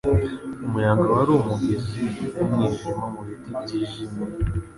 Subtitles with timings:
[0.65, 2.01] Umuyaga wari umugezi
[2.35, 4.25] wumwijima mubiti byijimye,